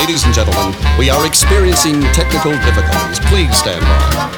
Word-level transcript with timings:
Ladies 0.00 0.24
and 0.24 0.32
gentlemen, 0.32 0.74
we 0.98 1.10
are 1.10 1.26
experiencing 1.26 2.00
technical 2.14 2.52
difficulties. 2.52 3.20
Please 3.28 3.54
stand 3.54 3.82
by. 3.82 4.30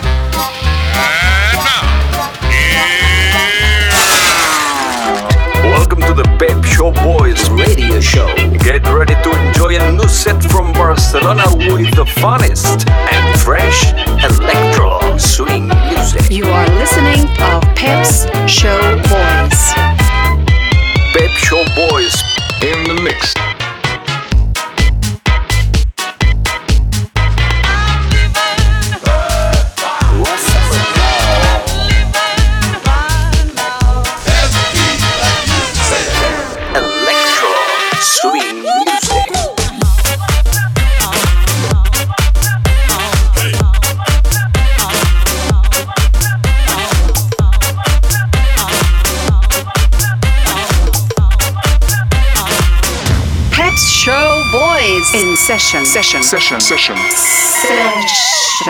Welcome 5.63 6.01
to 6.01 6.15
the 6.15 6.25
Pep 6.37 6.65
Show 6.65 6.91
Boys 6.91 7.49
radio 7.51 8.01
show. 8.01 8.27
Get 8.59 8.85
ready 8.89 9.15
to 9.15 9.47
enjoy 9.47 9.79
a 9.79 9.93
new 9.93 10.09
set 10.09 10.43
from 10.43 10.73
Barcelona 10.73 11.45
with 11.55 11.95
the 11.95 12.07
funnest 12.07 12.89
and 12.91 13.41
fresh 13.41 13.93
electro 14.25 15.17
swing 15.17 15.69
music. 15.69 16.29
You 16.29 16.47
are 16.47 16.69
listening 16.71 17.29
to 17.37 17.61
Pep's 17.77 18.27
Show 18.51 18.97
Boys. 19.07 19.63
Pep 21.15 21.31
Show 21.39 21.65
Boys 21.77 22.21
in 22.63 22.83
the 22.89 23.01
mix. 23.01 23.52
Session. 55.43 55.85
Session. 55.85 56.23
Session. 56.23 56.61
Session. 56.61 56.97
Session. 56.97 58.63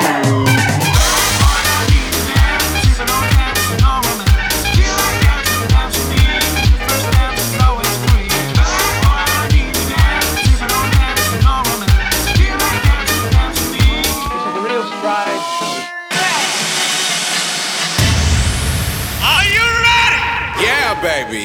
Are 19.25 19.45
you 19.45 19.67
ready? 19.85 20.23
Yeah, 20.65 20.95
baby. 21.03 21.45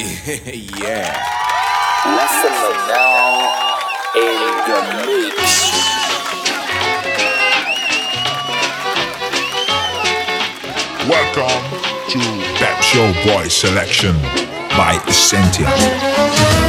yeah. 0.80 1.27
Welcome 11.08 11.78
to 12.10 12.18
Pep 12.58 12.80
Show 12.82 13.12
Boy 13.24 13.48
Selection 13.48 14.14
by 14.76 15.02
Essentia. 15.08 16.67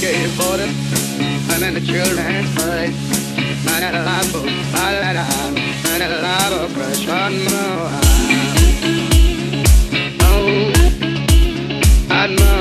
Gate 0.00 0.30
for 0.30 0.56
the 0.56 0.66
I'm 1.50 1.62
in 1.62 1.74
the 1.74 1.80
children's 1.80 2.52
place. 2.54 2.96
Man 3.64 3.82
at 3.82 3.94
a 3.94 4.02
lot 4.02 4.24
of 4.24 4.32
let 5.00 5.16
out, 5.16 5.54
man 5.54 6.02
at 6.02 6.10
a 6.10 6.20
of 6.52 6.72
fresh 6.72 7.06
cotton 7.06 7.38
moon. 7.38 8.14
I 12.10 12.26
know 12.26 12.53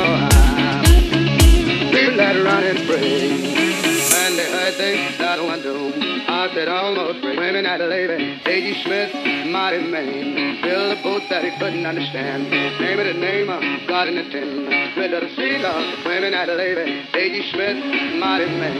it 6.63 6.69
almost 6.69 7.19
screaming 7.19 7.65
at 7.65 7.81
a 7.81 7.87
lady. 7.87 8.39
Smith, 8.83 9.11
mighty 9.51 9.83
man, 9.83 10.61
built 10.61 10.97
a 10.97 11.03
boat 11.03 11.21
that 11.29 11.43
he 11.43 11.51
couldn't 11.59 11.85
understand. 11.85 12.49
Name 12.49 12.99
it 12.99 13.15
a 13.15 13.19
name, 13.19 13.49
of 13.49 13.61
God 13.87 14.07
in 14.07 14.15
the 14.15 14.23
tin. 14.31 14.91
Split 14.91 15.13
of 15.13 15.27
the 15.27 15.35
seagull, 15.35 15.83
women 16.05 16.33
at 16.33 16.47
a 16.47 16.55
lady. 16.55 17.05
Daisy 17.11 17.51
Smith, 17.51 17.77
mighty 18.19 18.45
man, 18.45 18.75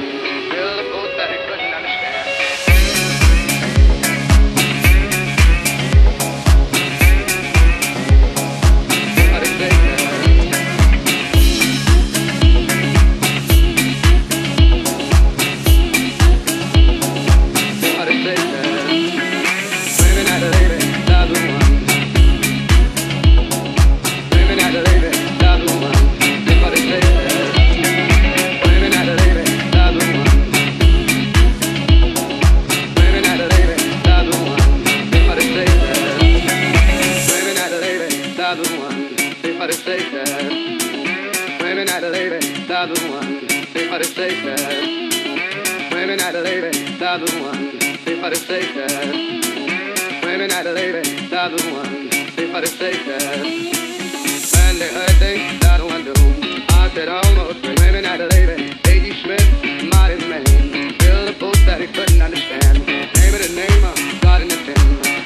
built 0.49 0.79
a 0.79 0.89
boat 0.91 1.11
that 1.17 1.29
he 1.31 1.42
I 42.83 42.85
don't 42.85 43.11
want 43.11 43.47
to 44.03 44.03
say 44.03 44.43
that 44.43 44.59
Women 45.93 46.19
at 46.19 46.35
a 46.35 46.41
lady, 46.41 46.97
the 51.55 51.63
one, 51.71 52.09
they've 52.35 52.51
got 52.51 52.65
to 52.65 52.67
say 52.67 52.91
that 53.05 53.39
When 54.51 54.79
they 54.79 54.89
heard 54.91 55.15
they, 55.21 55.57
that 55.59 55.81
one 55.81 56.03
do 56.03 56.11
I 56.75 56.91
said 56.93 57.07
almost. 57.07 57.63
Women 57.63 58.03
at 58.03 58.19
a 58.19 58.27
lady, 58.27 58.75
A.G. 58.85 59.23
Smith, 59.23 59.47
mighty 59.87 60.27
man. 60.27 60.43
Built 60.99 61.29
a 61.29 61.33
boat 61.39 61.55
that 61.63 61.79
he 61.79 61.87
couldn't 61.87 62.21
understand. 62.21 62.85
Name 62.85 63.33
of 63.33 63.47
the 63.47 63.53
name 63.55 63.83
of 63.85 63.95
God 64.21 64.41
in 64.41 64.49
the 64.49 64.57
tin. 64.59 64.75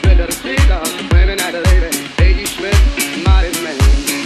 Rid 0.05 0.19
of 0.19 0.27
the 0.27 0.33
seagull, 0.45 0.85
uh, 0.85 1.09
women 1.11 1.41
at 1.41 1.55
a 1.55 1.61
lady, 1.61 1.89
A.G. 2.21 2.45
Smith, 2.45 2.79
mighty 3.25 3.49
man. 3.63 3.79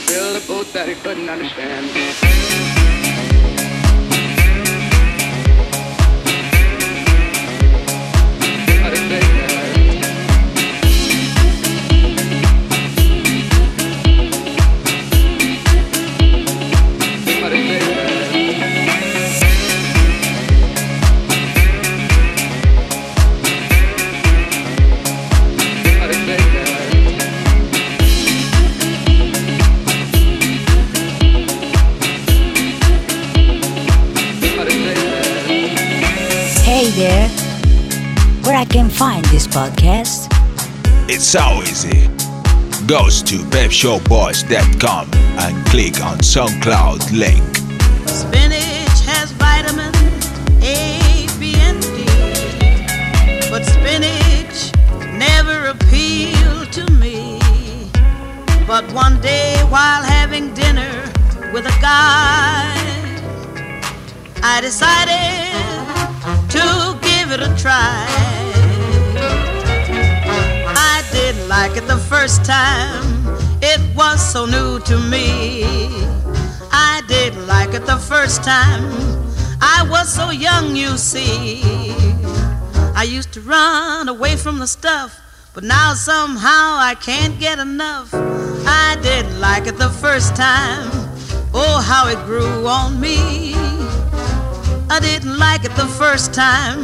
Built 0.06 0.44
a 0.44 0.46
boat 0.46 0.68
that 0.74 0.90
he 0.90 0.96
couldn't 0.96 1.28
podcast? 1.28 2.71
Goes 42.92 43.24
to 43.24 43.38
pepshowboys.com 43.38 45.10
and 45.14 45.66
click 45.68 46.04
on 46.04 46.18
SoundCloud 46.18 47.18
link. 47.18 47.42
Spinach 48.06 49.00
has 49.08 49.32
vitamin 49.32 49.96
A, 50.62 51.26
B, 51.40 51.54
and 51.56 51.82
D. 51.82 52.04
But 53.50 53.64
spinach 53.64 54.76
never 55.18 55.68
appealed 55.68 56.74
to 56.74 56.86
me. 56.92 57.40
But 58.68 58.84
one 58.92 59.22
day 59.22 59.56
while 59.70 60.04
having 60.04 60.54
dinner 60.54 61.10
with 61.54 61.66
a 61.68 61.78
guy, 61.80 62.76
I 64.44 64.60
decided 64.60 65.01
like 71.72 71.84
it 71.84 71.88
the 71.88 71.98
first 71.98 72.44
time. 72.44 73.26
It 73.62 73.80
was 73.96 74.20
so 74.20 74.46
new 74.46 74.80
to 74.82 74.98
me. 75.00 75.64
I 76.70 77.02
didn't 77.08 77.48
like 77.48 77.74
it 77.74 77.86
the 77.86 77.96
first 77.96 78.44
time. 78.44 78.92
I 79.62 79.88
was 79.90 80.14
so 80.14 80.32
young, 80.32 80.76
you 80.76 80.98
see. 80.98 81.62
I 82.94 83.04
used 83.04 83.32
to 83.34 83.42
run 83.42 84.10
away 84.10 84.36
from 84.36 84.60
the 84.60 84.68
stuff, 84.68 85.18
but 85.54 85.64
now 85.64 85.94
somehow 85.94 86.76
I 86.92 86.96
can't 87.00 87.40
get 87.40 87.58
enough. 87.58 88.10
I 88.14 88.98
didn't 89.02 89.40
like 89.40 89.66
it 89.66 89.78
the 89.78 89.92
first 89.92 90.36
time. 90.36 90.90
Oh, 91.54 91.80
how 91.80 92.10
it 92.10 92.20
grew 92.26 92.68
on 92.68 93.00
me. 93.00 93.54
I 94.90 95.00
didn't 95.00 95.38
like 95.40 95.64
it 95.64 95.74
the 95.78 95.88
first 95.88 96.34
time 96.34 96.84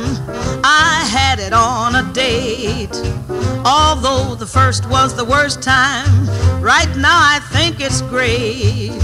I 0.64 1.06
had 1.12 1.40
it 1.40 1.52
on 1.52 1.96
a 1.96 2.14
date. 2.14 3.37
Although 3.70 4.36
the 4.36 4.46
first 4.46 4.88
was 4.90 5.14
the 5.14 5.26
worst 5.26 5.62
time, 5.62 6.26
right 6.62 6.88
now 6.96 7.20
I 7.20 7.42
think 7.52 7.82
it's 7.82 8.02
great. 8.02 8.98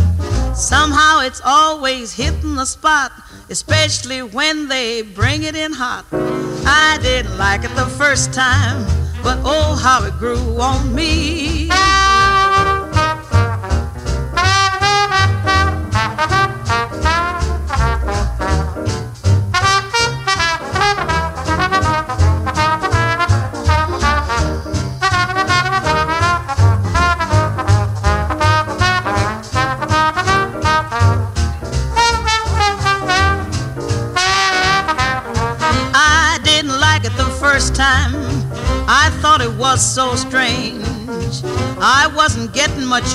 Somehow 0.55 1.19
it's 1.19 1.41
always 1.43 2.13
hitting 2.13 2.55
the 2.55 2.63
spot, 2.63 3.11
especially 3.49 4.23
when 4.23 4.69
they 4.69 5.01
bring 5.01 5.43
it 5.43 5.57
in 5.57 5.73
hot. 5.73 6.05
I 6.13 6.97
didn't 7.01 7.37
like 7.37 7.65
it 7.65 7.75
the 7.75 7.87
first 7.97 8.33
time, 8.33 8.85
but 9.21 9.37
oh, 9.43 9.75
how 9.75 10.05
it 10.05 10.17
grew 10.17 10.61
on 10.61 10.95
me. 10.95 11.69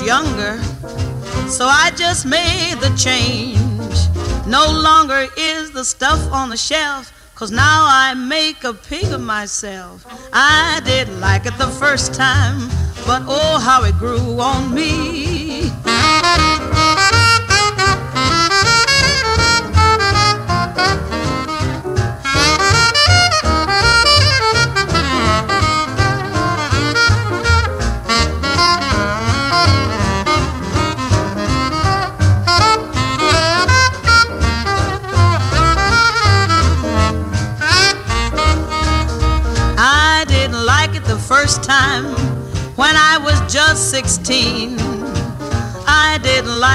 Younger, 0.09 0.57
so 1.47 1.65
I 1.67 1.91
just 1.95 2.25
made 2.25 2.77
the 2.79 2.91
change. 2.97 3.95
No 4.47 4.65
longer 4.65 5.27
is 5.37 5.69
the 5.69 5.85
stuff 5.85 6.19
on 6.31 6.49
the 6.49 6.57
shelf, 6.57 7.13
cause 7.35 7.51
now 7.51 7.85
I 7.85 8.15
make 8.15 8.63
a 8.63 8.73
pig 8.73 9.13
of 9.13 9.21
myself. 9.21 10.03
I 10.33 10.81
didn't 10.83 11.19
like 11.19 11.45
it 11.45 11.55
the 11.59 11.67
first 11.67 12.15
time, 12.15 12.69
but 13.05 13.21
oh, 13.27 13.59
how 13.59 13.83
it 13.83 13.99
grew 13.99 14.39
on 14.39 14.73
me. 14.73 15.18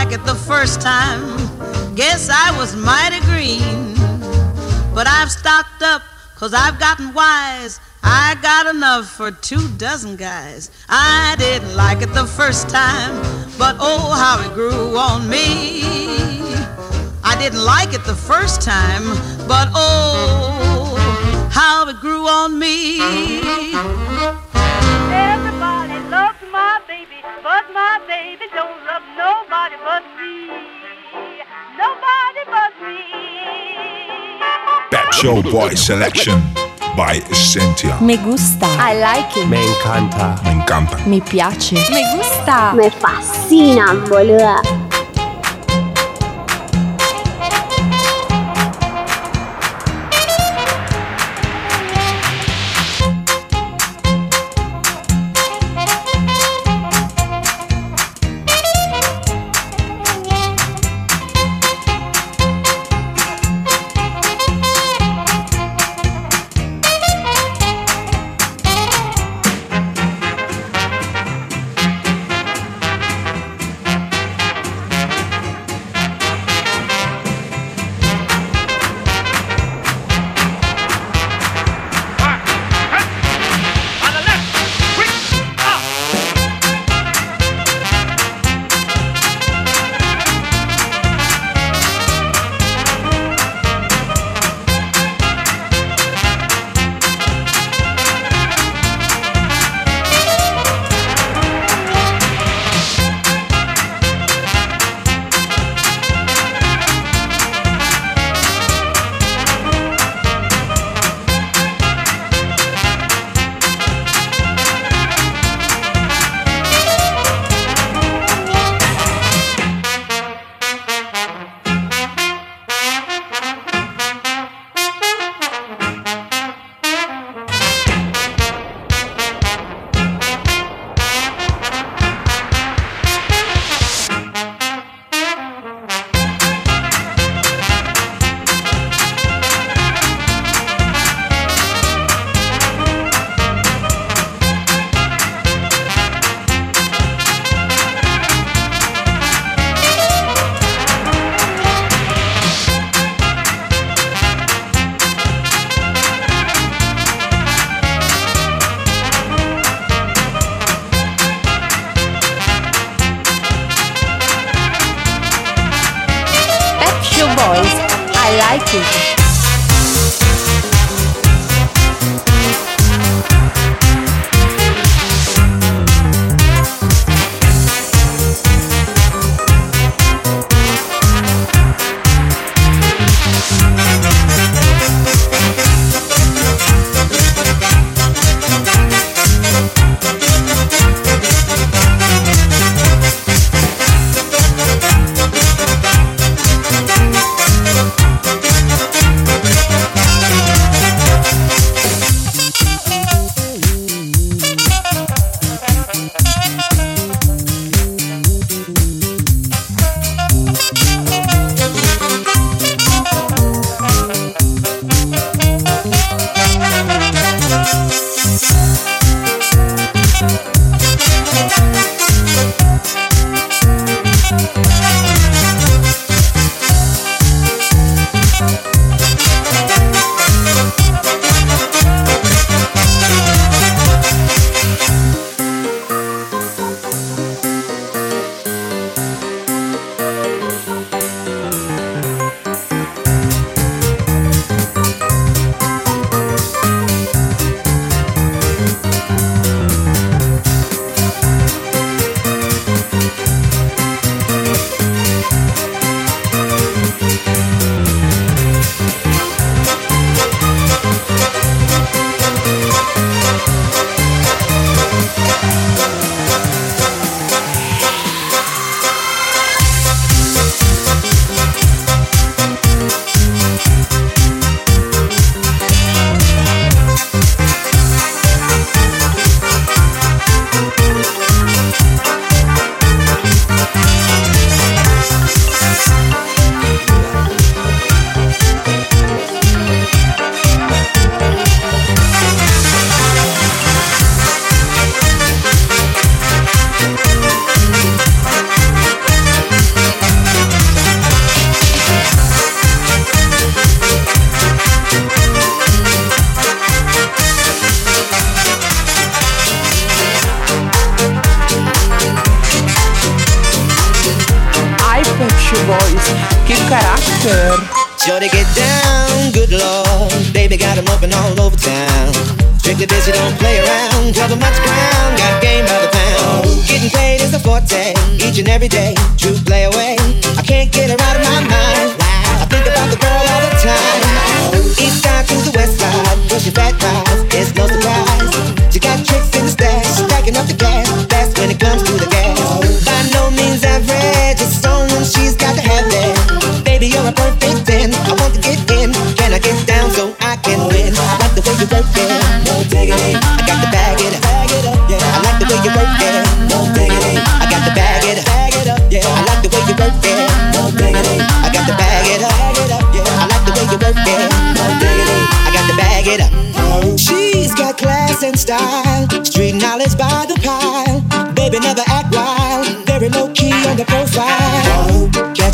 Like 0.04 0.12
it 0.12 0.25
the 0.26 0.34
first 0.34 0.82
time. 0.82 1.23
Guess 1.94 2.28
I 2.30 2.56
was 2.58 2.76
mighty 2.76 3.20
green. 3.20 3.94
But 4.94 5.06
I've 5.06 5.30
stocked 5.30 5.82
up, 5.82 6.02
cause 6.37 6.52
I've 6.52 6.78
gotten 6.78 7.14
wise. 7.14 7.80
I 8.02 8.37
got 8.42 8.66
enough 8.75 9.08
for 9.08 9.30
two 9.30 9.66
dozen 9.78 10.16
guys. 10.16 10.70
I 10.90 11.37
didn't 11.38 11.75
like 11.75 12.02
it 12.02 12.12
the 12.12 12.26
first 12.26 12.68
time, 12.68 13.14
but 13.58 13.76
oh, 13.78 14.12
how 14.12 14.46
it 14.46 14.52
grew 14.52 14.99
on 14.99 15.26
me. 15.26 15.80
I 17.25 17.34
didn't 17.38 17.64
like 17.64 17.94
it 17.94 18.04
the 18.04 18.14
first 18.14 18.61
time, 18.61 19.04
but 19.49 19.68
oh, 19.75 21.49
how 21.50 21.88
it 21.88 21.96
grew 22.00 22.28
on 22.28 22.58
me. 22.58 24.13
My 27.75 27.99
baby 28.07 28.47
don't 28.54 28.78
love 28.87 29.02
nobody 29.19 29.75
but 29.83 30.04
me. 30.16 30.47
Nobody 31.76 32.43
but 32.47 32.73
me. 32.87 32.99
Pep 34.93 35.12
Show 35.12 35.43
Boy 35.43 35.75
Selection 35.75 36.40
by 36.97 37.19
Cynthia. 37.33 38.00
Me 38.00 38.16
gusta. 38.16 38.66
I 38.78 38.95
like 38.95 39.37
it. 39.37 39.49
Me 39.49 39.59
encanta. 39.59 40.40
Me 40.45 40.50
encanta. 40.52 41.04
Me 41.09 41.21
piace. 41.21 41.75
Me 41.90 42.02
gusta. 42.16 42.75
Me 42.76 42.90
fascina, 42.90 43.87
boluda. 44.09 44.84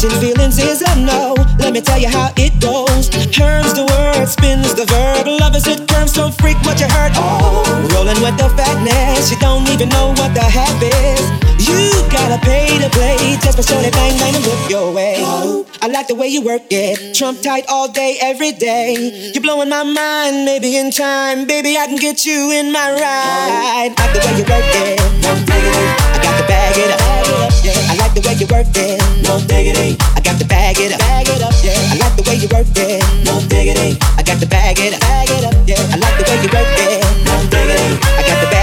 Catching 0.00 0.18
feelings 0.18 0.58
is 0.58 0.80
a 0.80 0.96
no. 0.96 1.34
Let 1.58 1.74
me 1.74 1.82
tell 1.82 1.98
you 1.98 2.08
how 2.08 2.32
it 2.34 2.58
goes. 2.58 3.10
Turns 3.36 3.74
the 3.74 3.84
word, 3.84 4.24
spins 4.24 4.72
the 4.72 4.86
verb. 4.86 5.26
Love 5.26 5.54
is 5.54 5.66
it 5.66 5.86
curves, 5.86 6.14
so 6.14 6.30
freak 6.40 6.56
what 6.64 6.80
you 6.80 6.88
heard. 6.88 7.12
Oh, 7.16 7.60
rolling 7.92 8.16
with 8.24 8.32
the 8.40 8.48
fatness. 8.56 9.30
You 9.30 9.36
don't 9.40 9.68
even 9.68 9.90
know 9.90 10.16
what 10.16 10.32
the 10.32 10.40
half 10.40 10.80
is. 10.80 11.20
You 11.68 11.92
gotta 12.08 12.40
pay 12.40 12.80
to 12.80 12.88
play 12.88 13.36
just 13.44 13.58
for 13.58 13.62
shorty 13.62 13.90
bang 13.90 14.16
bang 14.16 14.34
and 14.34 14.46
look 14.46 14.70
your 14.70 14.90
way. 14.90 15.16
Oh, 15.18 15.66
I 15.82 15.88
like 15.88 16.08
the 16.08 16.14
way 16.14 16.28
you 16.28 16.40
work 16.40 16.62
it. 16.70 17.14
Trump 17.14 17.42
tight 17.42 17.66
all 17.68 17.86
day, 17.86 18.16
every 18.22 18.52
day. 18.52 18.96
You're 19.34 19.42
blowing 19.42 19.68
my 19.68 19.82
mind. 19.82 20.46
Maybe 20.46 20.78
in 20.78 20.92
time, 20.92 21.46
baby, 21.46 21.76
I 21.76 21.84
can 21.84 21.96
get 21.96 22.24
you 22.24 22.50
in 22.52 22.72
my 22.72 22.88
ride. 22.88 23.92
Like 24.00 24.12
the 24.16 24.20
way 24.24 24.32
you 24.40 24.48
work 24.48 24.64
it. 24.80 24.96
No 25.20 25.36
diggity. 25.44 25.84
I 26.08 26.20
got 26.24 26.40
to 26.40 26.46
bag 26.48 26.78
it 26.78 26.90
up. 26.90 27.49
I 27.90 27.94
like 27.96 28.14
the 28.14 28.22
way 28.26 28.34
you 28.34 28.46
work 28.50 28.66
it. 28.74 28.98
No 29.22 29.38
diggity. 29.46 29.96
I 30.16 30.20
got 30.20 30.38
to 30.38 30.46
bag 30.46 30.78
it 30.78 30.92
up. 30.92 30.98
Bag 30.98 31.28
it 31.28 31.42
up. 31.42 31.54
Yeah. 31.62 31.74
I 31.92 31.96
like 31.98 32.16
the 32.16 32.24
way 32.28 32.36
you 32.36 32.48
work 32.48 32.66
it. 32.76 33.02
No 33.24 33.40
diggity. 33.48 33.98
I 34.18 34.22
got 34.22 34.40
to 34.40 34.46
bag 34.46 34.78
it 34.78 34.94
up. 34.94 35.00
Bag 35.00 35.30
it 35.30 35.44
up. 35.44 35.54
Yeah. 35.66 35.92
I 35.92 35.96
like 35.98 36.16
the 36.18 36.24
way 36.28 36.36
you 36.42 36.50
work 36.50 36.66
it. 36.66 37.00
No 37.24 37.36
diggity. 37.50 37.88
I 38.18 38.22
got 38.26 38.40
to 38.40 38.50
bag 38.50 38.59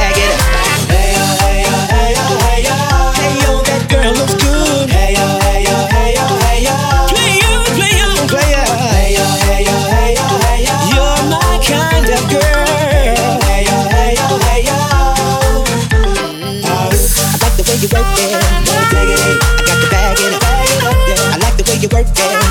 I 21.97 22.46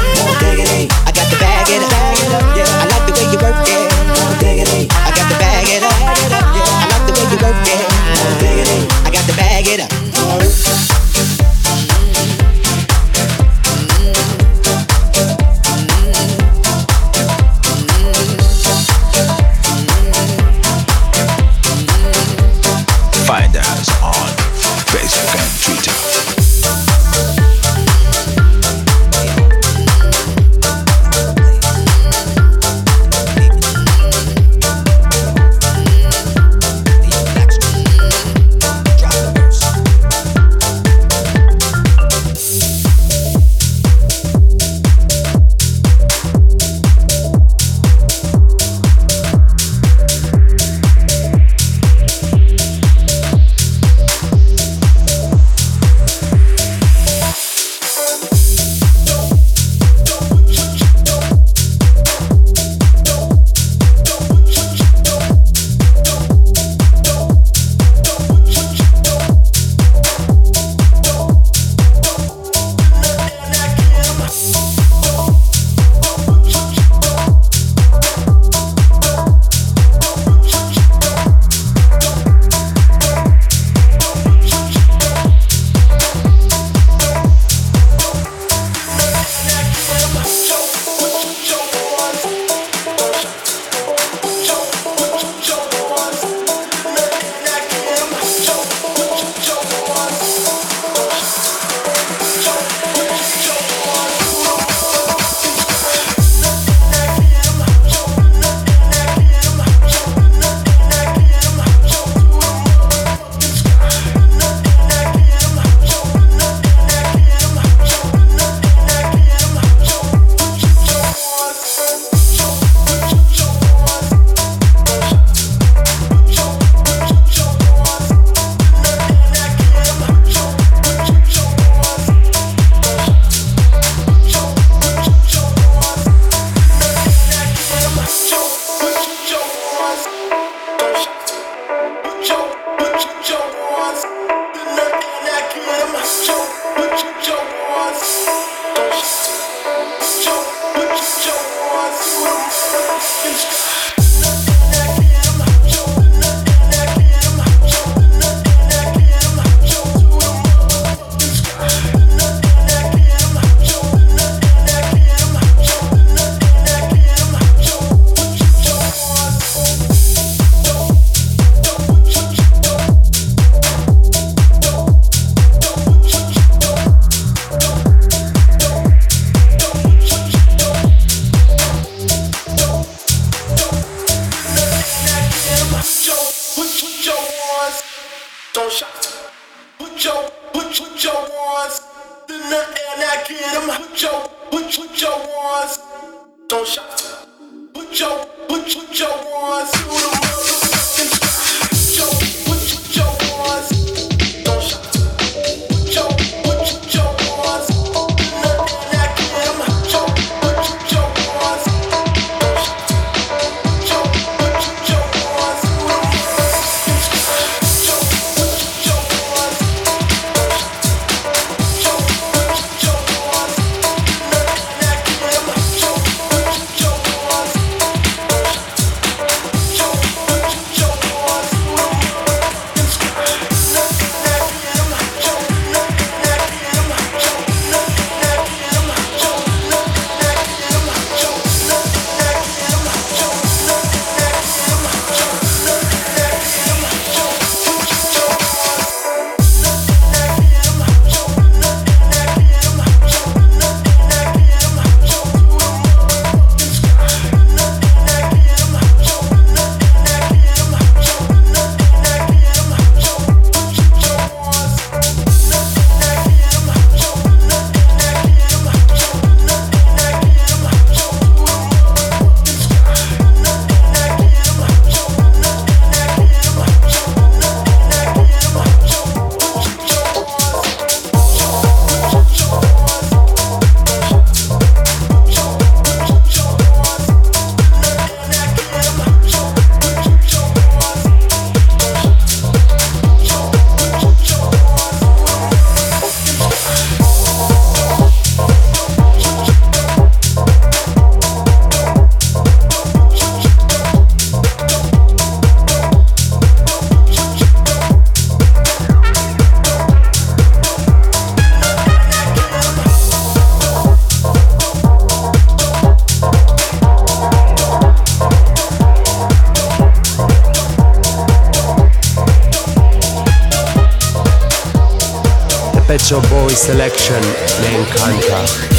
Selection 326.56 327.20
main 327.60 327.84
me 327.84 328.75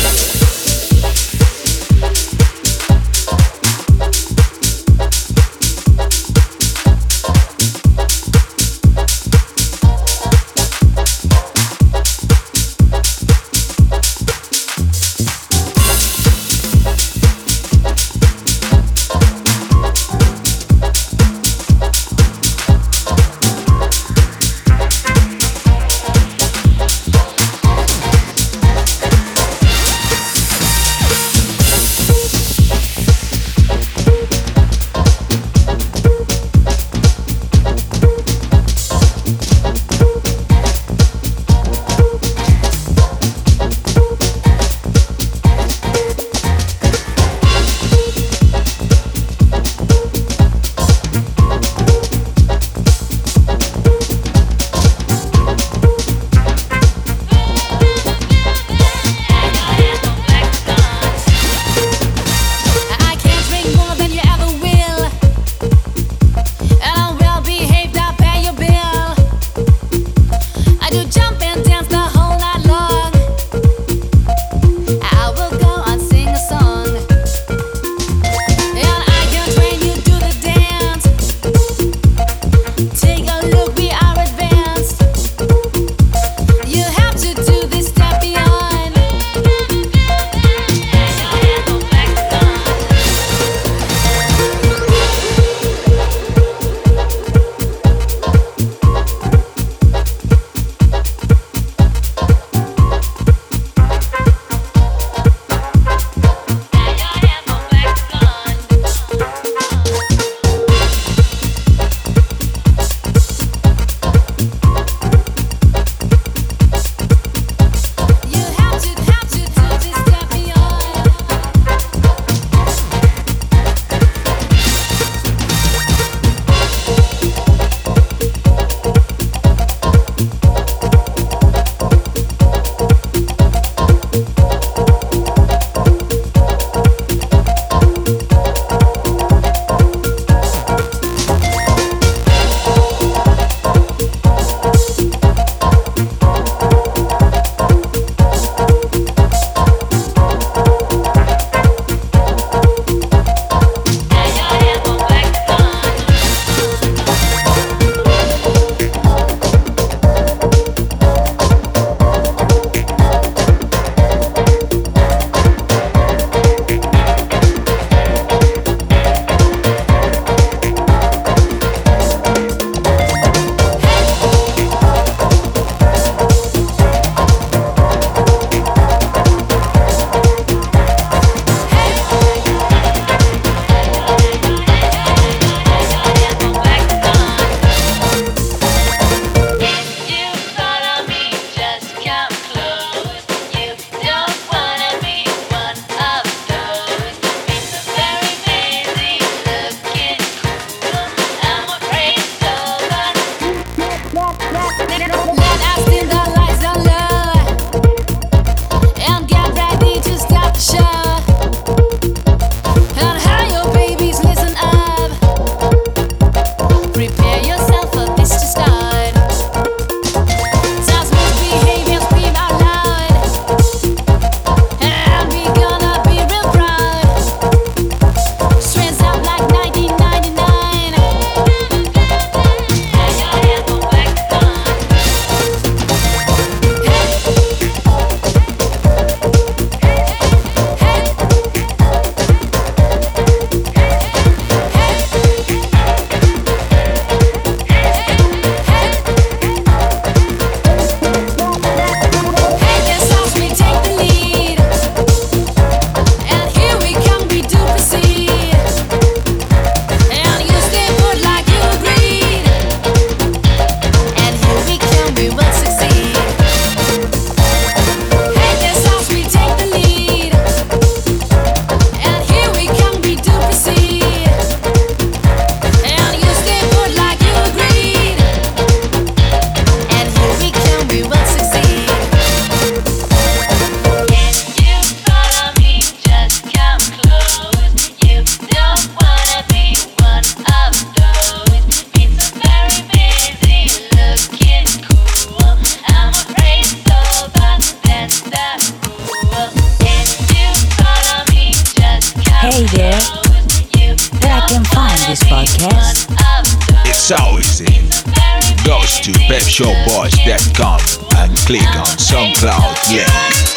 Pepshowboys.com 309.48 310.80
and 311.16 311.38
click 311.38 311.62
on 311.78 311.86
SoundCloud 311.96 312.92
link. 312.92 313.57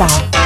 八 0.00 0.39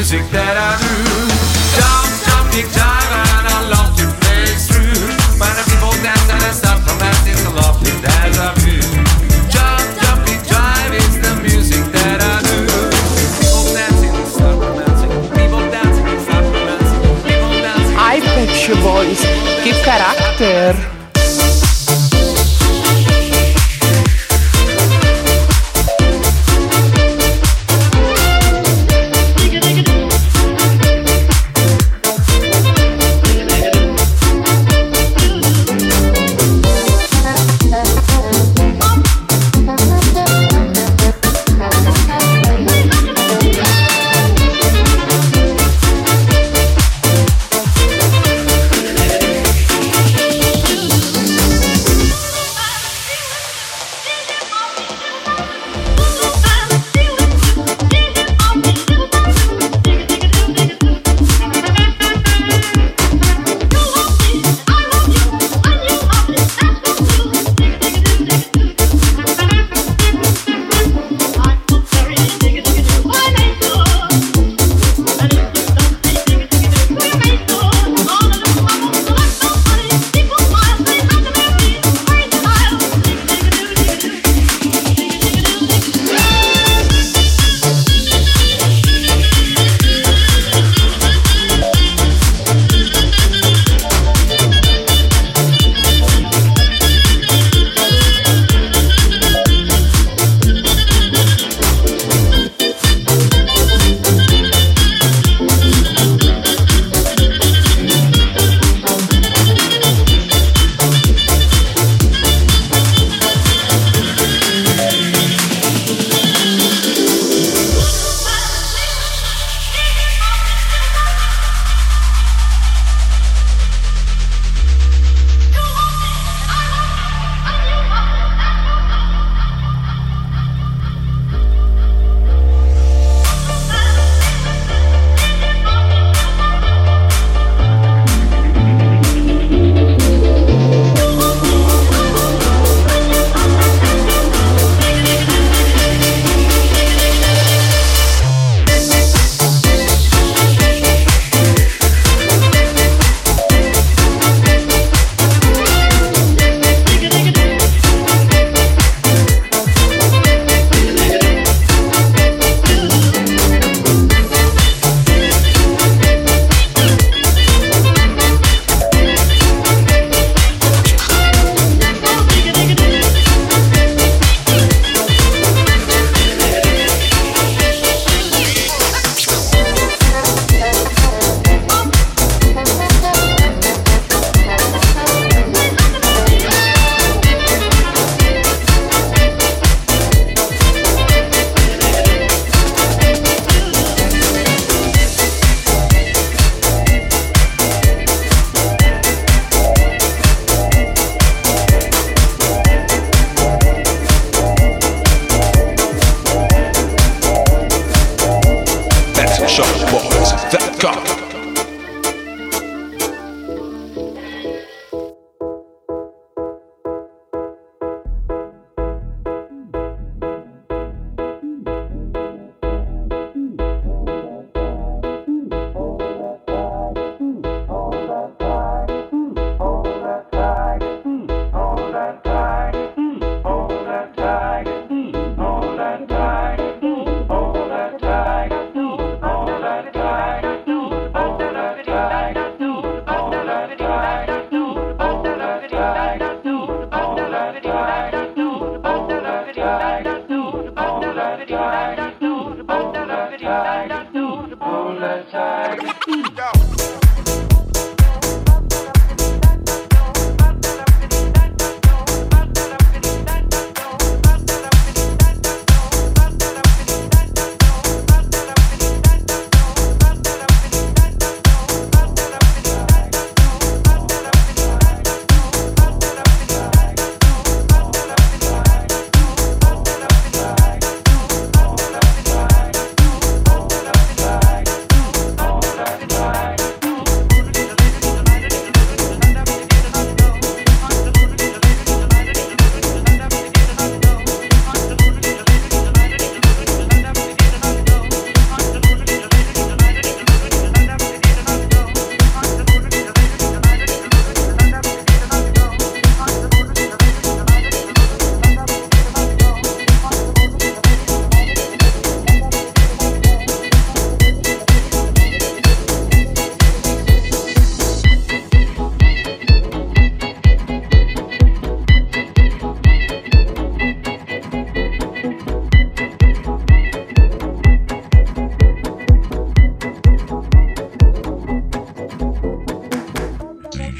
music 0.00 0.24
that 0.32 0.56
I 0.56 0.80
do. 0.80 0.96
Big 2.56 2.64
and 2.72 3.46
I 3.52 3.60
love 3.68 3.92
to 4.00 4.06
play 4.24 4.48
through. 4.56 5.12
When 5.36 5.52
the 5.60 5.64
people 5.68 5.92
dance 6.00 6.24
and 6.32 6.40
I 6.40 6.52
start 6.56 6.80
from 6.80 6.96
that, 7.04 7.20
it's 7.28 7.44
a 7.44 7.52
lovely 7.52 7.92
dance 8.00 8.40
of. 8.40 8.56
Jump, 9.52 9.84
jumping, 10.00 10.40
the 11.20 11.32
music 11.44 11.84
that 11.92 12.16
I. 12.16 12.40
People 13.44 13.68
dancing 13.76 14.12
romancing. 14.56 15.12
People 15.36 15.64
dancing 15.68 16.06
romancing. 16.08 17.00
People 17.28 17.52
dancing. 17.60 17.96
I 18.00 18.24
your 18.66 18.80
voice. 18.80 19.20
Que 19.62 19.72
character. 19.84 20.99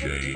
Boys. 0.01 0.31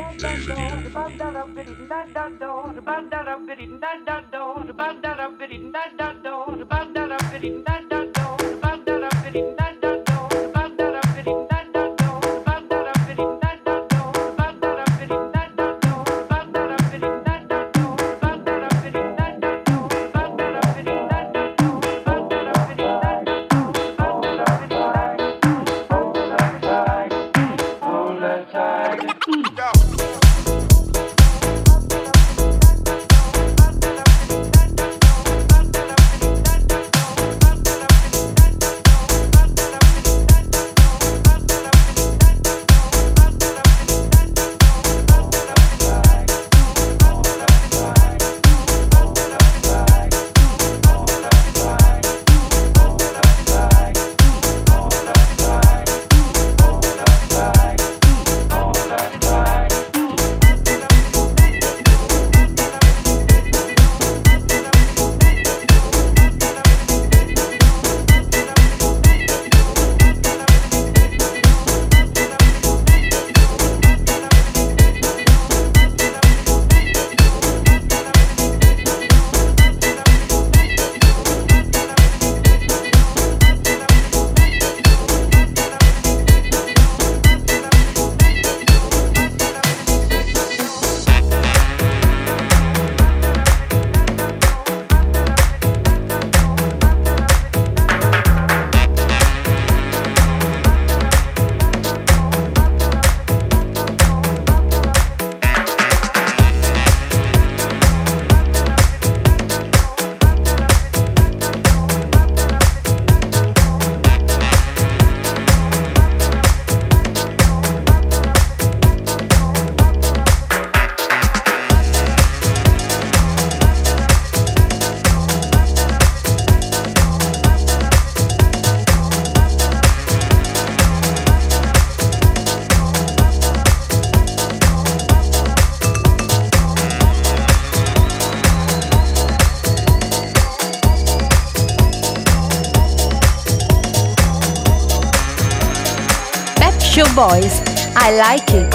Like 148.16 148.50
it. 148.50 148.73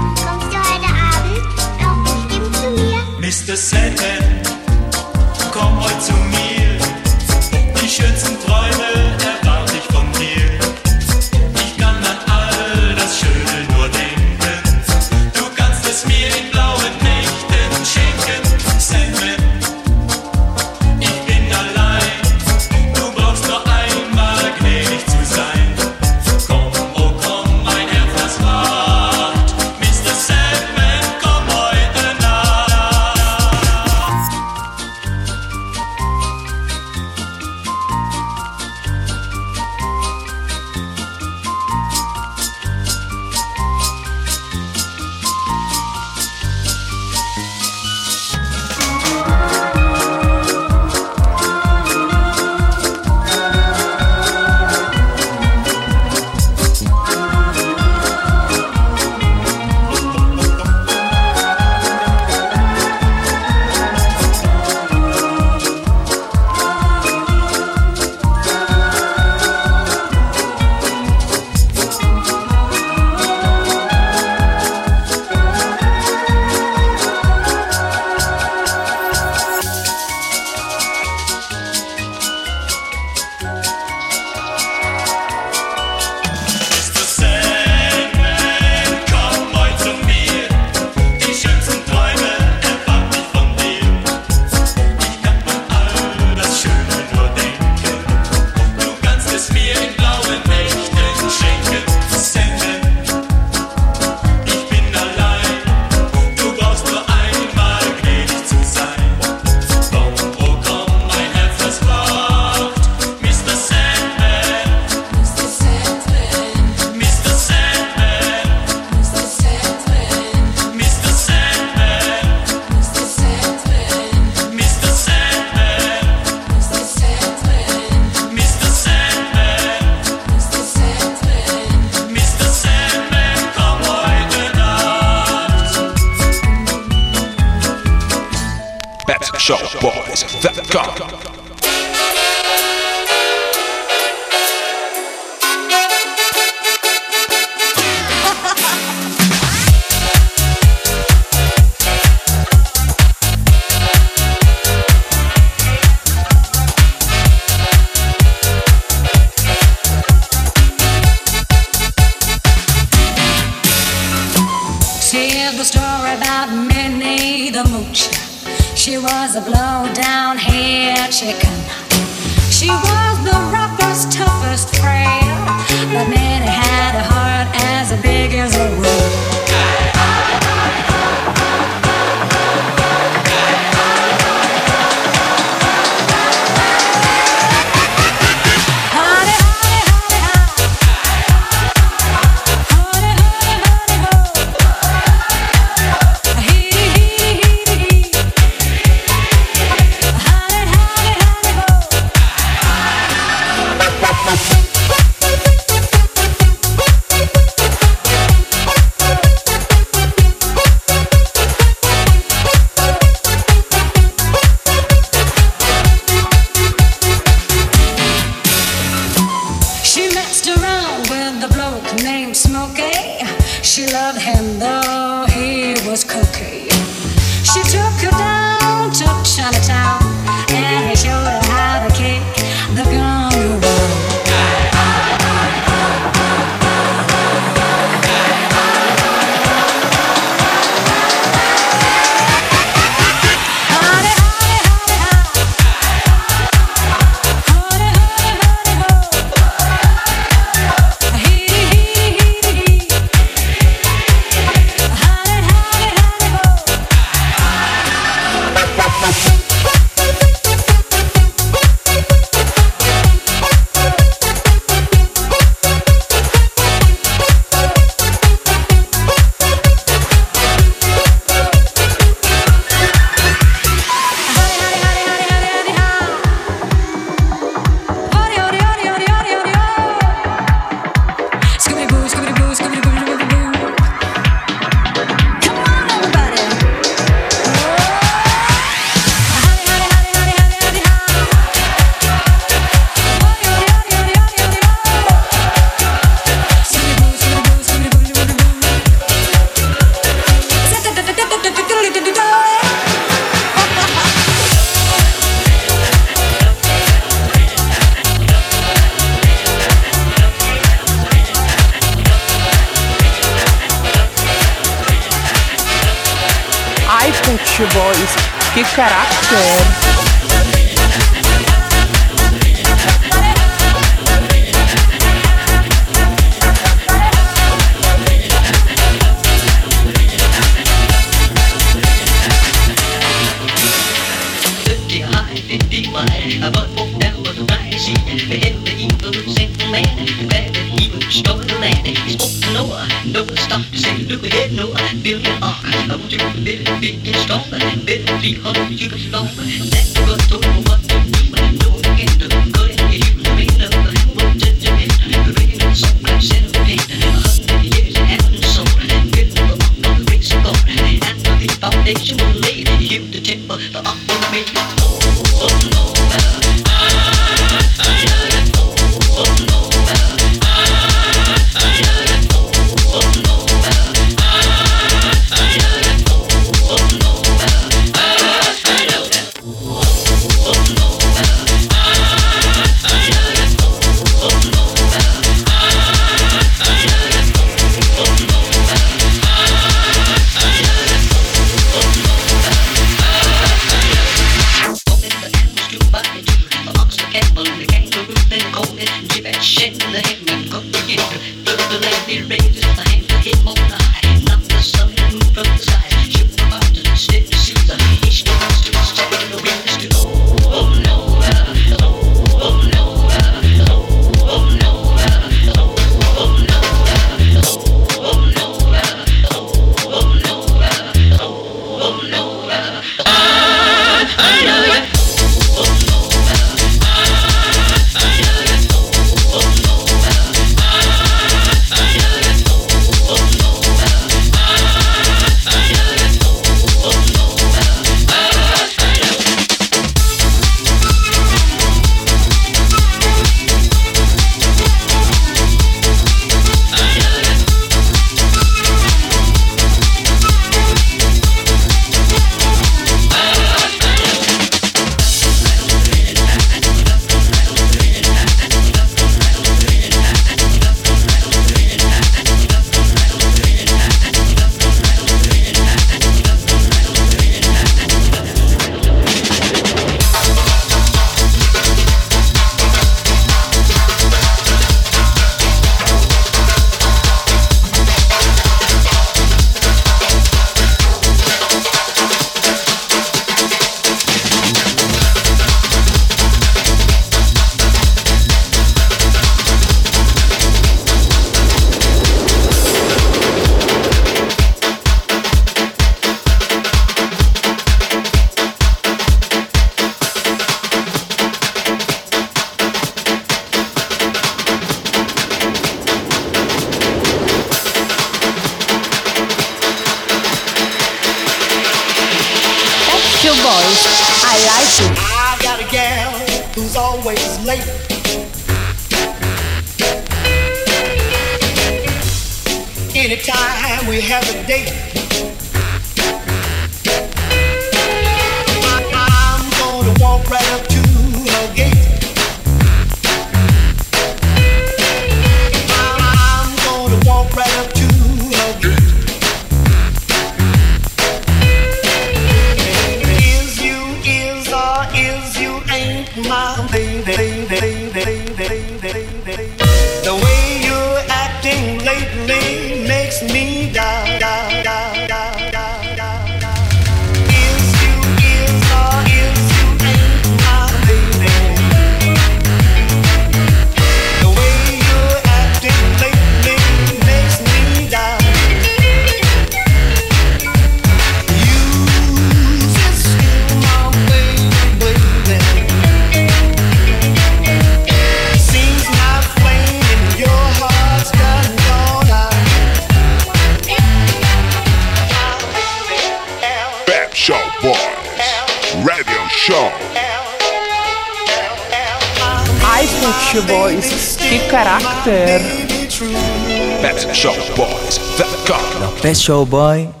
PetShowBoys.com 599.21 600.00